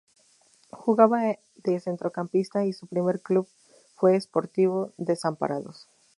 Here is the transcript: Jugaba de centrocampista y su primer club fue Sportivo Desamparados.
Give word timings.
Jugaba 0.71 1.21
de 1.57 1.79
centrocampista 1.79 2.65
y 2.65 2.73
su 2.73 2.87
primer 2.87 3.21
club 3.21 3.47
fue 3.93 4.19
Sportivo 4.19 4.93
Desamparados. 4.97 5.87